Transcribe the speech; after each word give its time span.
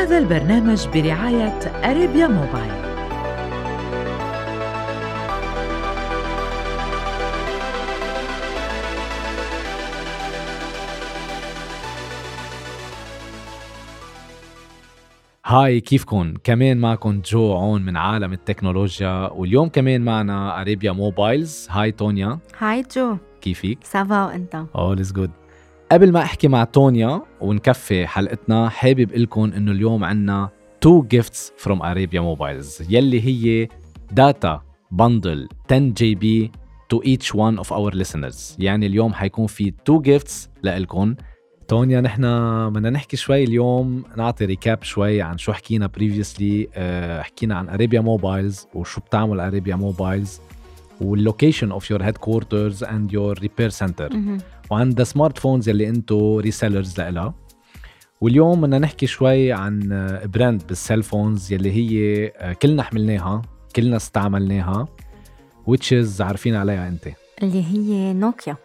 هذا 0.00 0.18
البرنامج 0.18 0.88
برعاية 0.88 1.58
Arabia 1.90 2.26
Mobiles. 2.26 2.72
Hi 15.46 15.80
كيفكن؟ 15.80 16.34
كمان 16.44 16.78
معكم 16.78 17.20
جو 17.20 17.56
عون 17.56 17.82
من 17.82 17.96
عالم 17.96 18.32
التكنولوجيا 18.32 19.32
واليوم 19.32 19.68
كمان 19.68 20.04
معنا 20.04 20.60
Arabia 20.60 20.92
Mobiles. 20.92 21.68
Hi 21.70 21.92
تونيا. 21.92 22.38
Hi 22.58 22.84
جو. 22.96 23.16
كيفك؟ 23.40 23.78
Ça 23.82 24.03
va 24.03 24.24
وأنت؟ 24.24 24.64
all 24.74 25.00
is 25.00 25.12
good 25.12 25.30
قبل 25.92 26.12
ما 26.12 26.22
أحكي 26.22 26.48
مع 26.48 26.64
تونيا 26.64 27.22
ونكفي 27.40 28.06
حلقتنا 28.06 28.68
حابب 28.68 29.12
لكم 29.12 29.52
إنه 29.56 29.72
اليوم 29.72 30.04
عنا 30.04 30.48
two 30.80 31.02
gifts 31.02 31.52
from 31.56 31.82
Arabia 31.82 32.20
Mobiles 32.20 32.82
يلي 32.90 33.20
هي 33.20 33.68
data 34.12 34.62
bundle 34.90 35.48
10 35.70 35.78
GB 35.78 36.50
to 36.94 36.98
each 36.98 37.34
one 37.34 37.64
of 37.64 37.68
our 37.72 37.94
listeners. 37.94 38.56
يعني 38.58 38.86
اليوم 38.86 39.12
حيكون 39.14 39.46
في 39.46 39.74
two 39.84 40.00
gifts 40.00 40.50
لإلكم 40.62 41.14
تونيا 41.68 42.00
نحن 42.00 42.22
بدنا 42.70 42.90
نحكي 42.90 43.16
شوي 43.16 43.44
اليوم 43.44 44.04
نعطي 44.16 44.44
recap 44.44 44.82
شوي 44.82 45.22
عن 45.22 45.38
شو 45.38 45.52
حكينا 45.52 45.86
previously 45.86 46.68
أه 46.74 47.22
حكينا 47.22 47.54
عن 47.58 47.68
Arabia 47.68 48.00
Mobiles 48.00 48.66
وشو 48.74 49.00
بتعمل 49.00 49.40
Arabia 49.40 49.76
Mobiles 49.76 50.40
وال 51.00 51.70
location 51.70 51.90
of 51.90 52.02
your 52.02 52.16
headquarters 52.16 52.84
and 52.84 53.12
your 53.12 53.38
repair 53.38 53.68
center 53.68 54.12
وعن 54.70 54.90
the 54.90 55.04
smartphones 55.04 55.68
يلي 55.68 55.88
انتو 55.88 56.40
resellers 56.40 57.00
لها 57.00 57.34
واليوم 58.20 58.60
بدنا 58.60 58.78
نحكي 58.78 59.06
شوي 59.06 59.52
عن 59.52 59.78
brand 60.34 60.62
بال 60.66 60.78
cell 60.78 61.02
phones 61.02 61.52
يلي 61.52 61.72
هي 61.72 62.26
آه، 62.36 62.52
كلنا 62.52 62.82
حملناها 62.82 63.42
كلنا 63.76 63.96
استعملناها 63.96 64.88
is 65.68 66.20
عارفين 66.20 66.54
عليها 66.54 66.88
انت. 66.88 67.08
اللي 67.42 67.64
هي 67.64 68.12
نوكيا 68.12 68.56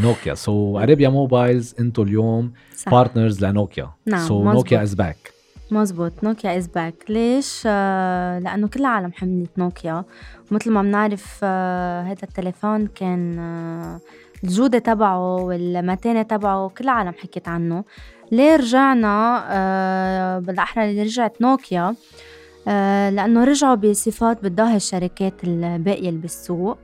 نوكيا 0.00 0.34
so 0.34 0.78
Arabia 0.78 1.08
Mobiles 1.08 1.74
انتو 1.80 2.02
اليوم 2.02 2.52
partners 2.86 3.44
لنوكيا. 3.44 3.90
نعم، 4.06 4.28
so. 4.28 4.44
نوكيا 4.52 4.82
is 4.82 4.94
back 4.94 5.34
مزبوط 5.70 6.24
نوكيا 6.24 6.56
is 6.58 6.66
back 6.66 6.94
ليش؟ 7.08 7.62
آه 7.66 8.38
لأنه 8.38 8.68
كل 8.68 8.80
العالم 8.80 9.12
حملت 9.12 9.58
نوكيا 9.58 10.04
ومثل 10.50 10.70
ما 10.70 10.82
بنعرف 10.82 11.40
آه 11.42 12.02
هذا 12.02 12.22
التليفون 12.22 12.86
كان 12.86 13.38
آه 13.38 14.00
الجودة 14.44 14.78
تبعه 14.78 15.36
والمتانة 15.36 16.22
تبعه 16.22 16.68
كل 16.68 16.84
العالم 16.84 17.12
حكت 17.12 17.48
عنه. 17.48 17.84
ليه 18.32 18.56
رجعنا؟ 18.56 19.44
آه 19.50 20.38
بالأحرى 20.38 20.90
اللي 20.90 21.02
رجعت 21.02 21.40
نوكيا. 21.40 21.94
آه 22.68 23.10
لأنه 23.10 23.44
رجعوا 23.44 23.74
بصفات 23.74 24.44
بتضاهي 24.44 24.76
الشركات 24.76 25.44
الباقية 25.44 26.08
اللي 26.08 26.20
بالسوق. 26.20 26.78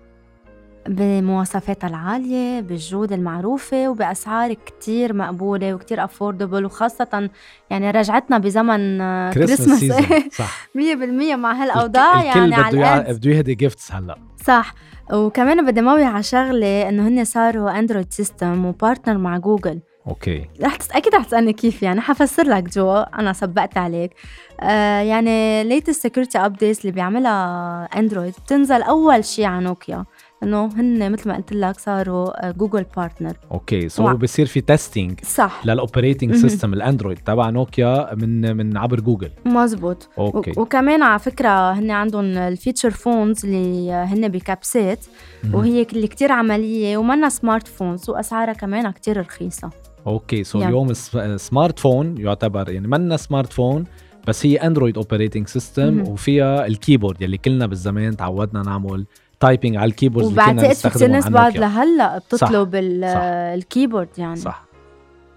بمواصفاتها 0.89 1.89
العالية 1.89 2.61
بالجودة 2.61 3.15
المعروفة 3.15 3.89
وبأسعار 3.89 4.53
كتير 4.55 5.13
مقبولة 5.15 5.75
وكتير 5.75 6.05
أفوردبل 6.05 6.65
وخاصة 6.65 7.31
يعني 7.71 7.91
رجعتنا 7.91 8.39
بزمن 8.39 8.99
Christmas 9.33 9.79
season 9.81 10.03
صح. 10.39 10.69
مية 10.75 10.95
بالمية 10.95 11.37
مع 11.37 11.53
هالأوضاع 11.53 12.15
الكل 12.15 12.27
يعني 12.27 12.47
بده 12.51 12.57
على 12.65 12.81
يع- 12.81 12.97
القد 12.97 13.17
بده 13.17 13.31
يهدي 13.31 13.55
gifts 13.55 13.93
هلا. 13.93 14.17
صح. 14.45 14.75
وكمان 15.13 15.67
بدي 15.67 15.83
موي 15.83 16.05
على 16.05 16.23
شغلة 16.23 16.89
إنه 16.89 17.09
هن 17.09 17.25
صاروا 17.25 17.79
أندرويد 17.79 18.13
system 18.13 18.65
و 18.65 18.71
partner 18.71 19.19
مع 19.19 19.39
جوجل 19.39 19.81
okay. 20.07 20.47
رح 20.63 20.77
تس... 20.77 20.91
أكيد 20.93 21.15
رح 21.15 21.25
تسألني 21.25 21.53
كيف 21.53 21.83
يعني. 21.83 22.01
حفسر 22.01 22.43
لك 22.47 22.69
جو 22.75 22.93
أنا 22.97 23.33
سبقت 23.33 23.79
عليك. 23.79 24.11
آه 24.61 25.01
يعني 25.01 25.65
latest 25.65 26.03
security 26.03 26.39
updates 26.39 26.81
اللي 26.81 26.93
بيعملها 26.93 27.85
أندرويد 27.97 28.35
بتنزل 28.45 28.83
أول 28.83 29.25
شي 29.25 29.45
على 29.45 29.65
نوكيا 29.65 30.05
إنه 30.43 30.67
هن 30.67 31.13
مثل 31.13 31.29
ما 31.29 31.37
قلت 31.37 31.53
لك 31.53 31.79
صاروا 31.81 32.49
آه، 32.49 32.51
جوجل 32.51 32.85
بارتنر 32.97 33.37
أوكي 33.53 33.89
سو 33.89 34.05
وع- 34.05 34.13
بصير 34.13 34.47
في 34.47 34.61
testing 34.61 35.21
صح 35.25 35.63
لل 35.67 35.78
operating. 35.78 36.35
system 36.35 36.73
الأندرويد 36.75 37.19
تبع 37.19 37.51
نوكيا 37.51 38.15
من 38.15 38.57
من 38.57 38.77
عبر 38.77 39.01
جوجل 39.01 39.31
مزبوط 39.47 40.09
okay 40.19 40.53
وكمان 40.61 41.03
على 41.03 41.19
فكرة 41.19 41.73
هن 41.73 41.91
عندهم 41.91 42.25
ال 42.25 42.33
feature 42.33 42.91
phones 42.91 43.45
اللي 43.45 43.91
هن 43.93 44.29
بكبسات. 44.29 45.05
وهي 45.53 45.83
اللي 45.83 46.07
كتير 46.07 46.33
عملية 46.33 46.97
ومنا 46.97 47.29
smartphones 47.29 48.11
وأسعارها 48.11 48.53
كمان 48.53 48.91
كتير 48.91 49.21
رخيصة 49.21 49.71
okay 50.07 50.45
so 50.45 50.61
yeah. 50.61 50.67
اليوم 50.69 50.93
smartphone 51.37 52.19
يعتبر 52.19 52.71
يعني 52.71 52.89
منا 52.89 53.17
smartphone 53.17 53.85
بس 54.29 54.47
هي 54.47 54.57
اندرويد 54.57 54.97
operating 54.97 55.49
system. 55.49 56.01
وفيها 56.09 56.67
ال 56.67 56.73
keyboard 56.73 57.23
يلي 57.23 57.39
كلنا 57.39 57.67
بالزمان 57.67 58.17
تعودنا 58.17 58.63
نعمل 58.63 59.07
typing 59.41 59.77
على 59.77 59.91
ال 59.91 59.95
keyboard 59.95 60.27
وبعتقد 60.27 60.59
في 60.61 60.69
نستخدمهم 60.69 61.11
ناس 61.13 61.29
بعد. 61.29 61.57
لهلا 61.59 62.19
بتطلب 62.19 62.69
صح. 62.75 62.81
ال 63.55 63.61
keyboard 63.61 64.09
يعني. 64.19 64.37
صح. 64.37 64.65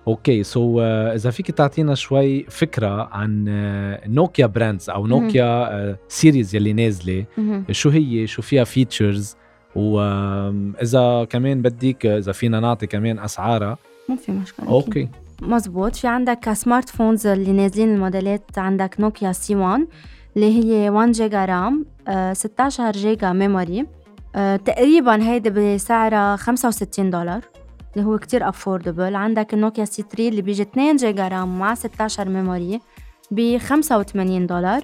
okay 0.08 0.44
so 0.44 0.82
إذا 0.82 1.30
فيك 1.30 1.52
تعطينا 1.52 1.96
شوي 1.96 2.44
فكرة 2.44 3.10
عن 3.12 3.46
آه، 3.50 4.08
نوكيا 4.08 4.46
brands 4.46 4.90
أو 4.90 5.08
نوكيا 5.08 5.98
series 6.08 6.56
يلي 6.56 6.74
نازلة. 6.74 7.26
شو 7.72 7.90
هي؟ 7.90 8.28
شو 8.28 8.42
فيها 8.42 8.64
features 8.64 9.36
واذا 9.76 11.28
كمان 11.30 11.62
بدك 11.62 12.06
إذا 12.06 12.32
فينا 12.32 12.60
نعطي 12.60 12.88
كمان 12.88 13.20
أسعارها. 13.20 13.78
مو 14.10 14.16
في 14.16 14.32
أكيد. 14.32 14.68
okay 14.70 15.10
مزبوط. 15.42 15.96
في 15.96 16.08
عندك 16.08 16.54
smartphones 16.54 17.28
اللي 17.28 17.52
نازلين 17.52 17.94
الموديلات. 17.94 18.58
عندك 18.58 18.96
نوكيا 19.00 19.32
C 19.32 19.56
1 19.56 19.88
اللي 20.36 20.64
هي 20.64 20.90
1 20.90 21.12
giga 21.12 21.46
RAM 21.46 21.86
آه، 22.08 22.34
16 22.34 22.92
giga 22.92 23.34
memory 23.34 23.86
تقريبا 24.66 25.24
هيدي 25.24 25.50
بسعرها 25.50 26.36
65 26.36 27.10
دولار 27.10 27.42
اللي 27.96 28.08
هو 28.08 28.18
كتير 28.18 28.50
affordable 28.50 29.16
عندك 29.16 29.54
النوكيا 29.54 29.86
C 29.86 30.02
3 30.02 30.30
اللي 30.30 30.42
بيجي 30.42 30.62
2 30.62 30.96
giga 30.96 31.28
RAM 31.28 31.60
مع 31.60 31.74
16 31.76 32.30
memory 32.30 32.80
ب 33.32 33.58
85 33.58 34.48
دولار. 34.48 34.84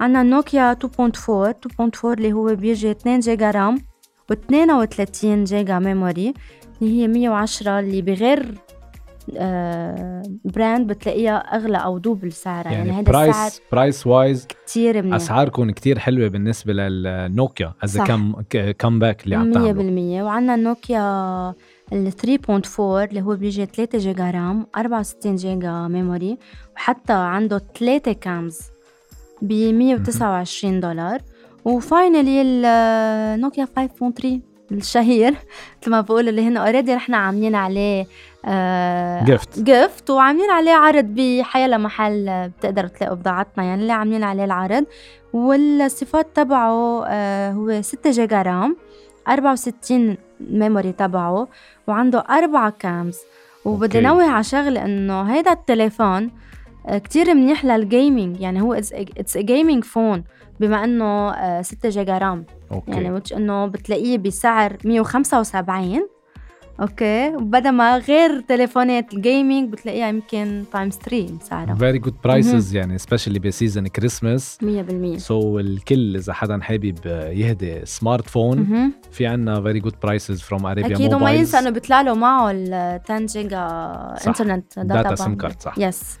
عندنا 0.00 0.22
النوكيا 0.22 0.74
2.4 0.74 1.52
2.4 1.52 2.04
اللي 2.04 2.32
هو 2.32 2.54
بيجي 2.54 2.90
2 2.90 3.20
giga 3.20 3.50
RAM 3.50 3.78
و32 4.32 5.24
giga 5.24 5.78
memory 5.78 6.34
اللي 6.82 7.02
هي 7.02 7.08
110 7.08 7.80
اللي 7.80 8.02
بغير 8.02 8.54
brand 10.44 10.86
بتلاقيها 10.86 11.36
أغلى 11.36 11.76
أو 11.78 11.98
double 11.98 12.32
سعرها. 12.32 12.72
يعني, 12.72 12.88
يعني 12.88 13.02
هذا 13.02 13.10
السعر 13.10 13.30
برايس 13.30 13.62
برايس 13.72 14.06
وايز 14.06 14.46
كتير 14.46 15.02
منيح. 15.02 15.14
أسعاركم 15.14 15.70
كتير 15.70 15.98
حلوة 15.98 16.28
بالنسبة 16.28 16.72
للنوكيا 16.72 17.72
صح. 17.84 18.06
كم 18.06 18.32
comeback 18.78 19.24
اللي 19.24 19.36
عم 19.36 19.52
تعمله 19.52 19.72
بالمية. 19.72 20.22
وعنا 20.22 20.54
النوكيا 20.54 21.54
ال 21.92 22.12
3.4 22.12 22.80
اللي 22.80 23.22
هو 23.22 23.36
بيجي 23.36 23.66
3 23.66 23.98
giga 23.98 24.30
RAM 24.30 24.66
64 24.76 25.36
giga 25.36 25.88
memory 25.88 26.38
وحتى 26.76 27.12
عنده 27.12 27.62
3 27.78 28.12
cams 28.12 28.60
ب 29.42 29.52
129 29.52 30.80
دولار. 30.80 31.20
و 31.64 31.74
finally 31.74 32.42
النوكيا 32.42 33.68
5.3 33.78 34.26
الشهير 34.72 35.34
مثل 35.82 35.90
ما 35.90 36.00
بقول 36.00 36.28
اللي 36.28 36.42
هن 36.42 36.56
already 36.56 36.94
نحن 36.94 37.14
عاملين 37.14 37.54
عليه 37.54 38.06
آه 38.44 39.24
gift 39.24 39.58
gift 39.60 40.10
وعاملين 40.10 40.50
عليه 40.50 40.72
عرض 40.72 41.04
بحيلا 41.04 41.78
محل 41.78 42.48
بتقدروا 42.58 42.88
تلاقوا 42.88 43.16
بضاعتنا. 43.16 43.64
يعني 43.64 43.82
اللي 43.82 43.92
عاملين 43.92 44.24
عليه 44.24 44.44
العرض. 44.44 44.84
والصفات 45.32 46.26
تبعه 46.34 47.04
آه، 47.06 47.50
هو 47.52 47.82
6 47.82 48.10
giga 48.10 48.42
RAM 48.42 48.76
64 49.28 50.16
memory 50.40 50.92
تبعه 50.92 51.48
وعنده 51.86 52.24
أربعة 52.30 52.70
كامز 52.70 53.18
وبدي 53.64 53.98
okay. 53.98 54.06
نوه 54.08 54.30
على 54.30 54.44
شغلة 54.44 54.84
إنه 54.84 55.22
هيدا 55.22 55.52
التليفون 55.52 56.30
آه، 56.86 56.98
كتير 56.98 57.34
منيح 57.34 57.64
لل 57.64 57.83
gaming 57.83 58.40
يعني 58.40 58.62
هو 58.62 58.72
it's 58.74 59.38
gaming 59.38 59.84
phone 59.84 60.24
بما 60.60 60.84
إنه 60.84 61.30
آه، 61.30 61.62
6 61.62 61.88
giga 61.88 62.18
RAM. 62.18 62.44
okay. 62.72 62.90
يعني 62.92 63.10
which 63.10 63.32
إنه 63.32 63.66
بتلاقيه 63.66 64.18
بسعر 64.18 64.76
175 64.84 66.08
okay. 66.82 67.30
بدل 67.36 67.70
ما 67.72 67.98
غير 67.98 68.40
تليفونات 68.40 69.14
ال 69.14 69.22
gaming 69.22 69.72
بتلاقيها 69.72 70.08
يمكن 70.08 70.64
times 70.72 70.94
3 70.96 71.38
سعرها 71.42 71.74
very 71.74 71.98
good 71.98 72.14
prices 72.24 72.74
يعني 72.74 72.98
specially 72.98 73.38
ب 73.38 73.45
season 73.45 73.86
Christmas 73.86 74.58
100% 75.14 75.16
so 75.16 75.58
الكل 75.58 76.16
إذا 76.16 76.32
حدا 76.32 76.60
حابب 76.62 76.98
يهدي 77.32 77.86
smartphone. 77.86 78.92
في 79.10 79.26
عنا 79.26 79.62
very 79.62 79.80
good 79.80 79.94
prices 80.02 80.40
from 80.40 80.66
اريبيا 80.66 80.96
أكيد 80.96 81.14
وما 81.14 81.30
ينسى 81.30 81.58
إنه 81.58 81.70
بيطلع 81.70 82.00
له 82.00 82.14
معه 82.14 82.50
ال 82.50 82.74
10 83.10 83.26
giga. 83.26 83.68
internet 84.26 84.78
data 84.78 85.14
SIM 85.14 85.34
card 85.36 85.60
صح. 85.60 85.74
يس 85.78 86.18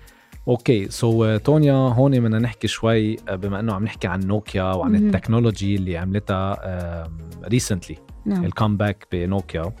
أوكي 0.48 0.90
سو 0.90 1.36
تونيا 1.36 1.72
هون 1.72 2.20
بدنا 2.20 2.38
نحكي 2.38 2.68
شوي 2.68 3.16
آه، 3.28 3.34
بما 3.36 3.60
إنه 3.60 3.74
عم 3.74 3.84
نحكي 3.84 4.08
عن 4.08 4.20
نوكيا 4.20 4.62
وعن. 4.62 4.94
ال 4.94 5.01
technology 5.01 5.74
اللي 5.74 5.96
عملتها 5.96 7.08
recently 7.44 7.96
نعم. 8.26 8.44
ال 8.44 8.51
comeback 8.51 9.06
بنوكيا. 9.12 9.72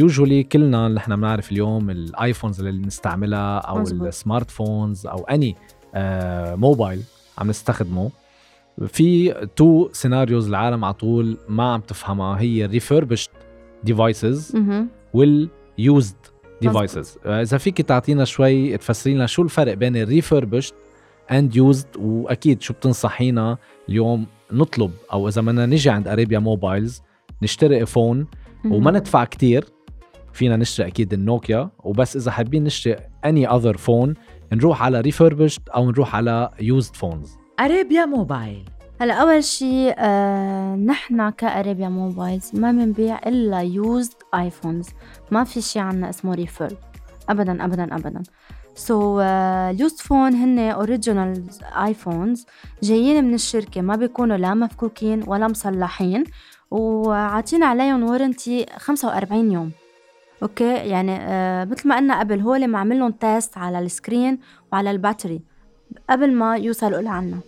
usually 0.00 0.42
كلنا 0.42 0.86
اللي 0.86 0.98
إحنا 0.98 1.16
بنعرف 1.16 1.52
اليوم 1.52 1.90
ال 1.90 1.99
iPhones 1.99 2.60
اللي 2.60 2.82
بنستعملها 2.82 3.58
أو 3.58 3.78
مزبوط. 3.78 4.06
ال 4.06 4.50
smartphones 4.50 5.06
أو 5.06 5.24
any 5.24 5.56
آه 5.94 6.54
موبايل 6.54 7.02
عم 7.38 7.48
نستخدمه 7.48 8.10
في 8.88 9.32
two 9.56 9.88
scenarios 9.92 10.48
العالم 10.48 10.84
على 10.84 10.94
طول 10.94 11.36
ما 11.48 11.72
عم 11.72 11.80
تفهمها 11.80 12.40
هي 12.40 12.64
ال 12.64 12.69
refurbished 12.69 13.30
devices. 13.84 14.56
وال 15.14 15.48
used 15.48 16.16
devices 16.62 17.18
إذا 17.26 17.58
فيك 17.58 17.82
تعطينا 17.82 18.24
شوي 18.24 18.76
تفسري 18.76 19.14
لنا 19.14 19.26
شو 19.26 19.42
الفرق 19.42 19.74
بين 19.74 19.96
ال 19.96 20.02
refurbished 20.02 20.74
and 21.30 21.56
used 21.56 21.86
وأكيد 21.98 22.62
شو 22.62 22.74
بتنصحينا 22.74 23.58
اليوم 23.88 24.26
نطلب 24.52 24.90
أو 25.12 25.28
إذا 25.28 25.42
بدنا 25.42 25.66
نجي 25.66 25.90
عند 25.90 26.08
اريبيا 26.08 26.38
موبايلز 26.38 27.02
نشتري 27.42 27.86
phone 27.86 28.26
وما. 28.64 28.90
ندفع 28.90 29.24
كتير 29.24 29.64
فينا 30.40 30.56
نشتري 30.56 30.86
أكيد 30.86 31.12
النوكيا. 31.12 31.70
وبس 31.84 32.16
إذا 32.16 32.30
حابين 32.30 32.64
نشتري 32.64 32.96
any 33.24 33.48
other 33.48 33.76
phone 33.76 34.14
نروح 34.52 34.82
على 34.82 35.00
refurbished 35.00 35.68
أو 35.68 35.90
نروح 35.90 36.16
على 36.16 36.50
used 36.60 36.96
phones 36.96 37.36
أريبيا 37.60 38.04
موبايل 38.04 38.64
هلا 39.00 39.14
أول 39.14 39.44
شيء 39.44 39.94
آه 39.98 40.74
نحن 40.74 41.30
كاريبيا 41.30 41.88
موبايلز 41.88 42.50
ما 42.54 42.72
بنبيع 42.72 43.18
إلا 43.26 43.58
used 43.58 44.14
iPhones 44.34 44.88
ما 45.30 45.44
في 45.44 45.60
شيء 45.60 45.82
عنا 45.82 46.10
اسمه 46.10 46.34
refurb 46.34 46.76
ابدا 47.28 47.64
ابدا 47.64 47.84
ابدا. 47.96 48.22
so 48.74 49.20
ال 49.20 49.36
used 49.36 49.98
phone 49.98 50.34
هن 50.34 50.58
original 50.58 51.44
iPhones 51.86 52.46
جايين 52.82 53.24
من 53.24 53.34
الشركة 53.34 53.80
ما 53.80 53.96
بيكونوا 53.96 54.36
لا 54.36 54.54
مفكوكين 54.54 55.22
ولا 55.26 55.48
مصلحين. 55.48 56.24
وعاطين 56.70 57.62
عليهم 57.62 58.10
warranty 58.10 58.66
45 58.78 59.52
يوم. 59.52 59.70
okay? 60.42 60.74
يعني 60.74 61.16
آه 61.20 61.64
مثل 61.64 61.88
ما 61.88 61.96
قلنا 61.96 62.18
قبل 62.20 62.40
هو 62.40 62.54
اللي 62.54 62.66
معمل 62.66 62.98
لهم 62.98 63.10
test 63.10 63.58
على 63.58 63.78
ال 63.78 63.87
screen 63.87 64.38
وعلى 64.72 64.90
ال 64.90 64.96
battery 64.96 65.40
قبل 66.10 66.32
ما 66.34 66.56
يوصلوا 66.56 67.00
لعنا 67.00 67.38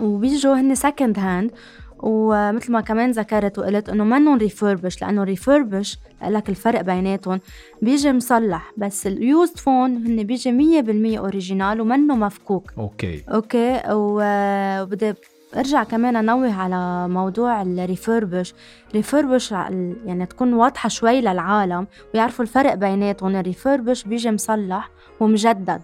وبيجوا 0.00 0.54
هن 0.54 0.74
second 0.74 1.18
hand 1.18 1.50
ومثل 2.00 2.72
ما 2.72 2.80
كمان 2.80 3.10
ذكرت 3.10 3.58
وقلت 3.58 3.88
إنه 3.88 4.04
منهم 4.04 4.38
refurbish 4.38 5.02
لأنه 5.02 5.24
refurbish 5.24 5.98
لك 6.22 6.48
الفرق 6.48 6.80
بيناتهم. 6.80 7.40
بيجي 7.82 8.12
مصلح 8.12 8.72
بس 8.76 9.06
ال 9.06 9.16
used 9.16 9.58
phone 9.58 10.06
هن 10.06 10.22
بيجي 10.22 10.52
100% 10.52 11.18
original 11.18 11.80
ومنه 11.80 12.16
مفكوك. 12.16 12.72
okay. 12.78 13.22
okay? 13.28 13.80
و- 13.90 14.82
وبدي 14.82 15.14
ارجع 15.56 15.84
كمان 15.84 16.16
انوه 16.16 16.54
على 16.54 17.08
موضوع 17.08 17.62
ال 17.62 17.71
refurbish 17.71 18.54
refurbish 18.94 19.52
يعني 19.52 20.26
تكون 20.26 20.52
واضحة 20.54 20.88
شوي 20.88 21.20
للعالم 21.20 21.86
ويعرفوا 22.14 22.44
الفرق 22.44 22.74
بيناتهم. 22.74 23.36
ال 23.36 23.43
refurbish 23.43 24.04
بيجي 24.04 24.30
مصلح 24.30 24.90
ومجدد. 25.20 25.82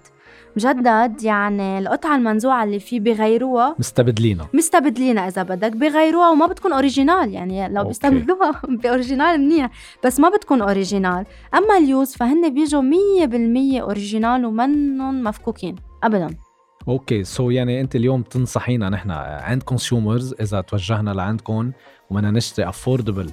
مجدد 0.57 1.23
يعني 1.23 1.79
القطعة 1.79 2.17
المنزوعة 2.17 2.65
اللي 2.65 2.81
فيه 2.81 3.01
بيغيروها. 3.01 3.75
مستبدلينا 3.79 4.47
مستبدلينها 4.55 5.29
إذا 5.29 5.43
بدك. 5.43 5.73
بيغيروها 5.73 6.31
وما 6.31 6.47
بتكون 6.47 6.73
original 6.73 7.33
يعني 7.33 7.69
لو. 7.69 7.85
بيستبدلوها 7.85 8.61
ب 8.83 8.89
original 8.89 9.41
منيح 9.41 9.71
بس 10.05 10.21
ما 10.21 10.29
بتكون 10.29 10.63
original 10.63 11.27
أما 11.55 11.79
ال 11.79 11.86
used 11.86 12.13
فهن 12.17 12.55
بيجوا 12.55 12.83
100% 12.83 13.81
original 13.83 14.45
ومنهم 14.45 15.25
مفكوكين. 15.25 15.77
أبداً. 16.05 16.44
okay 16.89 17.25
so 17.25 17.51
يعني 17.51 17.81
أنت 17.81 17.97
اليوم 17.97 18.23
تنصحينا 18.23 18.89
نحن 18.89 19.11
عند 19.11 19.63
consumers 19.63 20.35
إذا 20.41 20.61
توجهنا 20.61 21.11
لعندكم 21.11 21.73
وبدنا 22.11 22.31
نشتري 22.31 22.69
affordable 22.69 23.31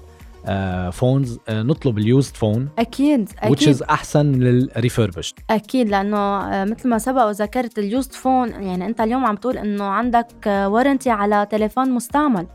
phones 0.92 1.40
نطلب 1.50 1.98
ال 1.98 2.05
used 2.05 2.36
phone 2.36 2.70
أكيد 2.80 3.30
which 3.30 3.44
أكيد 3.44 3.78
is 3.78 3.90
أحسن 3.90 4.26
من 4.26 4.48
ال 4.48 4.55
refurbished 4.55 5.36
أكيد 5.50 5.90
لأنه 5.90 6.18
آه، 6.18 6.66
مثل 6.66 6.90
ما 6.90 6.98
سبق 6.98 7.26
وذكرت 7.26 7.80
ال 7.80 7.87
used 7.87 8.14
phone 8.14 8.50
يعني 8.50 8.86
أنت 8.86 9.02
اليوم 9.02 9.26
عم 9.26 9.36
تقول 9.36 9.58
إنه 9.58 9.84
عندك 9.84 10.28
warranty 10.48 11.10
على 11.10 11.48
تليفون 11.52 11.92
مستعمل. 11.92 12.48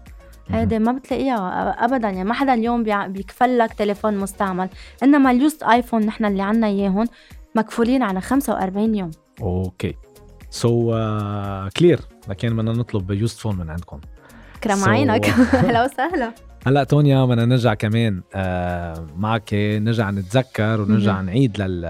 هيدي 0.49 0.79
ما 0.79 0.93
بتلاقيها 0.93 1.71
ابدا 1.85 2.09
يعني 2.09 2.25
ما 2.25 2.35
حدا 2.35 2.55
اليوم 2.55 2.83
بيكفل 2.83 3.59
لك 3.59 3.73
تليفون 3.73 4.17
مستعمل. 4.19 4.69
إنما 5.03 5.31
ال 5.31 5.37
used 5.37 5.63
iPhone 5.63 6.07
نحن 6.07 6.25
اللي 6.25 6.43
عنا 6.43 6.67
اياهم 6.67 7.07
مكفولين 7.55 8.03
على 8.03 8.21
45 8.21 8.95
يوم. 8.95 9.11
okay. 9.43 9.95
so 10.51 10.93
كلير 11.77 12.01
لكن 12.29 12.57
بدنا 12.57 12.73
نطلب 12.73 13.11
used 13.11 13.39
phone 13.39 13.57
من 13.57 13.71
عندكم. 13.71 14.01
كرم 14.65 14.89
عينك. 14.89 15.27
أهلا 15.55 15.85
وسهلا. 15.85 16.33
هلا 16.67 16.85
تونيا 16.85 17.25
بدنا 17.25 17.45
نرجع 17.45 17.75
كمان 17.75 18.23
آه، 18.35 19.07
معك. 19.17 19.55
نرجع 19.55 20.11
نتذكر 20.11 20.81
ونرجع. 20.81 21.21
نعيد 21.21 21.61
لل 21.63 21.85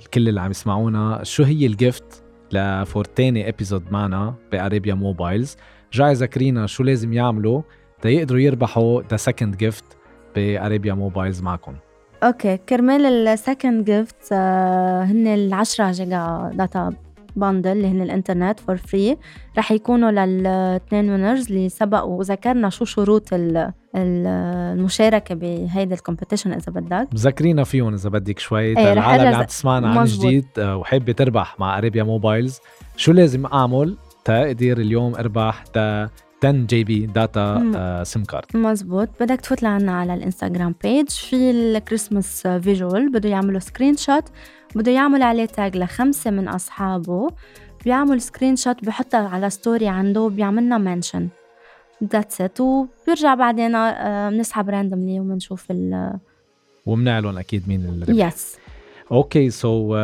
الكل 0.00 0.28
اللي 0.28 0.40
عم 0.40 0.50
يسمعونا. 0.50 1.20
شو 1.24 1.42
هي 1.42 1.66
ال 1.66 1.77
gift 1.77 2.22
ل 2.52 2.62
four 2.62 3.04
تاني 3.04 3.48
episode 3.48 3.92
معنا 3.92 4.34
بأريبيا 4.52 4.94
موبايلز 4.94 5.56
رجعي 5.94 6.12
ذكرينا 6.14 6.66
شو 6.66 6.82
لازم 6.82 7.12
يعملوا 7.12 7.62
تيقدروا 8.02 8.40
يربحوا 8.40 9.02
the 9.10 9.16
second 9.16 9.56
gift 9.56 9.84
بأريبيا 10.36 10.94
موبايلز 10.94 11.42
معكم. 11.42 11.74
okay 12.22 12.56
كرمال 12.56 13.06
ال 13.28 13.36
second 13.36 13.84
gift 13.84 14.32
هن 14.32 15.26
ال 15.26 15.54
10 15.54 15.90
giga 15.92 16.50
data 16.54 16.92
bundle 17.36 17.70
اللي 17.72 17.86
هن 17.88 18.00
الإنترنت 18.02 18.60
for 18.60 18.76
free 18.76 19.16
رح 19.58 19.72
يكونوا 19.72 20.10
للاثنين 20.10 21.10
winners 21.10 21.46
اللي 21.52 21.68
سبق 21.68 22.04
وذكرنا 22.04 22.70
شو 22.70 22.84
شروط 22.84 23.34
ال- 23.34 23.56
ال- 23.96 24.26
المشاركة 24.78 25.34
بهيدي 25.34 25.94
ال 25.94 25.99
competition 25.99 26.52
إذا 26.52 26.72
بدك. 26.72 27.08
ذكرينا 27.14 27.64
فيهم 27.64 27.94
إذا 27.94 28.08
بدك 28.10 28.38
شوي. 28.38 28.72
رح 28.74 28.78
العالم 28.80 29.24
اللي 29.26 29.36
عم 29.36 29.42
تسمعنا 29.42 29.88
عن. 30.00 30.04
جديد 30.04 30.46
آه، 30.58 30.76
وحابه 30.76 31.12
تربح 31.12 31.60
مع 31.60 31.78
أريبيا 31.78 32.02
موبايلز 32.02 32.58
شو 32.96 33.12
لازم 33.12 33.46
أعمل 33.46 33.96
تقدر 34.24 34.78
اليوم 34.78 35.14
أربح 35.14 35.62
تا 35.66 36.08
10 36.44 36.52
GB 36.52 37.06
data. 37.06 37.72
آه، 37.76 38.02
SIM 38.02 38.24
card 38.24 38.44
مزبوط 38.56 39.08
بدك 39.20 39.40
تفوت 39.40 39.62
لعنا 39.62 39.92
على 40.00 40.14
الإنستغرام 40.14 40.74
page 40.82 41.08
في 41.08 41.50
ال 41.50 41.60
Christmas 41.60 42.46
visual 42.46 43.12
بده 43.12 43.28
يعملوا 43.28 43.60
screenshot 43.60 44.24
بده 44.74 44.92
يعمل 44.92 45.22
عليه 45.22 45.46
tag 45.46 45.76
لخمسة 45.76 46.30
من 46.30 46.48
أصحابه. 46.48 47.28
بيعمل 47.84 48.20
screenshot 48.20 48.84
بحطها 48.84 49.28
على 49.28 49.50
story 49.50 49.88
عنده 49.88 50.20
وبيعملنا 50.20 50.78
mention 50.78 51.28
that's 52.12 52.40
it 52.40 52.60
وبيرجع 52.60 53.34
بعدين 53.34 53.74
آه، 53.74 54.30
بنسحب 54.30 54.70
randomly 54.70 55.20
وبنشوف 55.20 55.70
ال 55.70 56.18
وبنعلن 56.86 57.38
أكيد 57.38 57.68
مين 57.68 57.84
اللي 57.84 58.24
yes 58.24 58.56
okay 59.12 59.50
so 59.50 59.96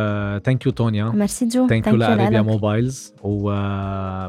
thank 0.45 0.65
you 0.65 0.71
تونيا 0.71 1.05
ميرسي 1.05 1.45
جو 1.45 1.67
thank 1.67 1.87
you 1.87 1.93
Thank 1.93 1.95
you 1.95 1.99
لأريبيا 1.99 2.29
لإلك. 2.29 2.45
موبايلز 2.45 3.13
و 3.23 3.51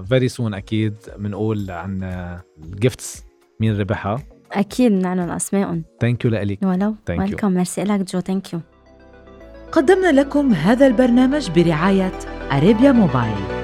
very 0.02 0.28
soon 0.28 0.54
أكيد 0.54 0.94
بنقول 1.18 1.70
عن 1.70 2.02
ال 2.64 2.74
gifts 2.74 3.24
مين 3.60 3.80
ربحها. 3.80 4.22
أكيد 4.52 4.92
بنعلن 4.92 5.30
أسمائهم 5.30 5.82
thank 6.00 6.24
you 6.24 6.30
لك 6.30 6.58
ولو. 6.62 6.94
Thank 7.10 7.14
you. 7.14 7.18
welcome 7.18 7.52
merci 7.52 7.84
لك 7.84 8.12
جو 8.12 8.20
thank 8.20 8.52
you 8.52 8.60
قدمنا 9.72 10.12
لكم 10.12 10.52
هذا 10.52 10.86
البرنامج 10.86 11.50
برعاية 11.50 12.12
أريبيا 12.52 12.92
موبايل. 12.92 13.57